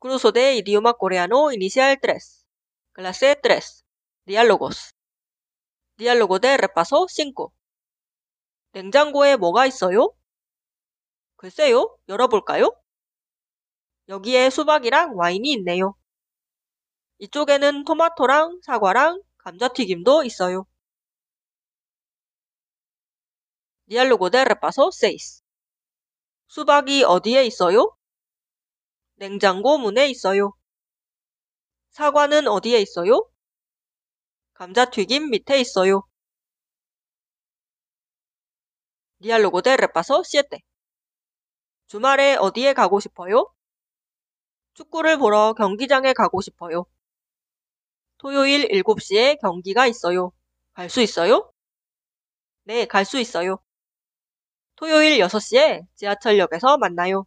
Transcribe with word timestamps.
Curso 0.00 0.30
de 0.30 0.54
idioma 0.54 0.94
coreano 0.94 1.50
inicial 1.50 1.98
3. 2.00 2.46
Clase 2.92 3.34
3. 3.42 3.84
Diálogos. 4.26 4.94
Diálogo 5.96 6.38
de 6.38 6.56
repaso 6.56 7.06
5. 7.08 7.52
냉장고에 8.72 9.34
뭐가 9.36 9.66
있어요? 9.66 10.14
글쎄요, 11.36 11.98
열어볼까요? 12.08 12.76
여기에 14.08 14.50
수박이랑 14.50 15.16
와인이 15.16 15.52
있네요. 15.54 15.96
이쪽에는 17.18 17.84
토마토랑 17.84 18.60
사과랑 18.62 19.20
감자튀김도 19.38 20.22
있어요. 20.22 20.64
Diálogo 23.88 24.30
de 24.30 24.42
repaso 24.42 24.90
6. 24.92 25.42
수박이 26.46 27.02
어디에 27.02 27.44
있어요? 27.44 27.97
냉장고 29.18 29.76
문에 29.78 30.08
있어요. 30.08 30.54
사과는 31.90 32.48
어디에 32.48 32.80
있어요? 32.80 33.28
감자튀김 34.54 35.30
밑에 35.30 35.60
있어요. 35.60 36.02
Diálogo 39.20 39.62
de 39.62 39.74
repaso 39.74 40.22
7. 40.24 40.58
주말에 41.88 42.36
어디에 42.36 42.72
가고 42.72 43.00
싶어요? 43.00 43.52
축구를 44.72 45.18
보러 45.18 45.52
경기장에 45.52 46.14
가고 46.14 46.40
싶어요. 46.40 46.86
토요일 48.18 48.68
7시에 48.70 49.36
경기가 49.40 49.86
있어요. 49.88 50.32
갈 50.74 50.88
수 50.88 51.00
있어요? 51.02 51.52
네, 52.64 52.86
갈 52.86 53.04
수 53.04 53.18
있어요. 53.18 53.58
토요일 54.76 55.18
6시에 55.20 55.82
지하철역에서 55.96 56.78
만나요. 56.78 57.26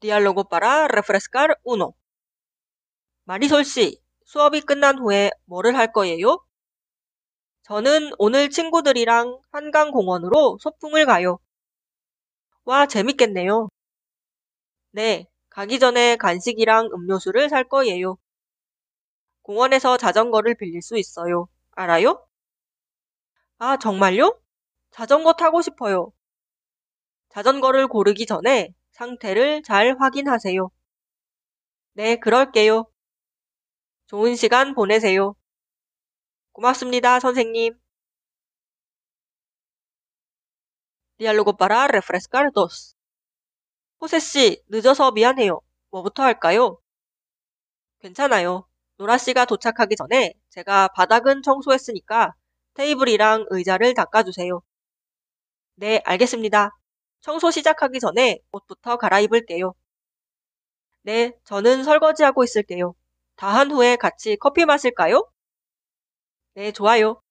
Diálogo 0.00 0.44
para 0.44 0.88
refrescar 0.88 1.56
1. 1.62 1.92
마리솔 3.24 3.64
씨, 3.64 4.00
수업이 4.24 4.62
끝난 4.62 4.98
후에 4.98 5.30
뭐를 5.44 5.76
할 5.76 5.92
거예요? 5.92 6.42
저는 7.62 8.12
오늘 8.18 8.48
친구들이랑 8.48 9.40
한강공원으로 9.52 10.58
소풍을 10.60 11.04
가요. 11.04 11.38
와, 12.64 12.86
재밌겠네요. 12.86 13.68
네, 14.92 15.26
가기 15.50 15.78
전에 15.78 16.16
간식이랑 16.16 16.86
음료수를 16.94 17.50
살 17.50 17.68
거예요. 17.68 18.16
공원에서 19.42 19.98
자전거를 19.98 20.54
빌릴 20.54 20.80
수 20.80 20.96
있어요. 20.96 21.46
알아요? 21.72 22.26
아, 23.58 23.76
정말요? 23.76 24.40
자전거 24.90 25.34
타고 25.34 25.60
싶어요. 25.60 26.10
자전거를 27.28 27.86
고르기 27.86 28.26
전에 28.26 28.74
상태를 29.00 29.62
잘 29.62 29.96
확인하세요. 29.98 30.70
네, 31.94 32.16
그럴게요. 32.16 32.84
좋은 34.08 34.36
시간 34.36 34.74
보내세요. 34.74 35.34
고맙습니다, 36.52 37.18
선생님. 37.18 37.78
Diálogo 41.16 41.56
para 41.56 41.84
refrescar 41.86 42.50
2. 42.54 42.94
호세 44.02 44.20
씨, 44.20 44.62
늦어서 44.68 45.12
미안해요. 45.12 45.60
뭐부터 45.90 46.22
할까요? 46.22 46.78
괜찮아요. 48.00 48.68
노라 48.98 49.16
씨가 49.16 49.46
도착하기 49.46 49.96
전에 49.96 50.34
제가 50.50 50.88
바닥은 50.88 51.42
청소했으니까 51.42 52.34
테이블이랑 52.74 53.46
의자를 53.48 53.94
닦아주세요. 53.94 54.60
네, 55.76 56.02
알겠습니다. 56.04 56.70
청소 57.22 57.50
시작하기 57.50 58.00
전에 58.00 58.38
옷부터 58.52 58.96
갈아입을게요. 58.98 59.74
네, 61.02 61.32
저는 61.44 61.84
설거지하고 61.84 62.42
있을게요. 62.44 62.94
다 63.36 63.50
한 63.54 63.70
후에 63.70 63.96
같이 63.96 64.36
커피 64.36 64.64
마실까요? 64.64 65.28
네, 66.54 66.70
좋아요. 66.72 67.22